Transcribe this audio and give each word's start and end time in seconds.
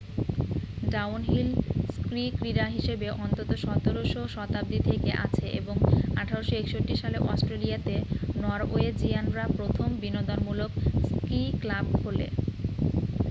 downhill 0.91 1.49
ski 1.95 2.23
ক্রীড়া 2.37 2.67
হিসাবে 2.75 3.07
অন্তত 3.17 3.49
17শ 3.63 4.13
শতাব্দী 4.35 4.79
থেকে 4.89 5.11
আছে 5.25 5.45
এবং 5.59 5.75
1861 6.15 7.01
সালে 7.01 7.17
অস্ট্রেলিয়া 7.25 7.77
তে 7.79 7.95
নরওয়েজীয়ানরা 8.41 9.45
প্রথম 9.57 9.89
বিনোদনমূলক 10.01 10.71
স্কি 11.09 11.41
ক্লাব 11.61 11.85
খোলে 11.99 12.27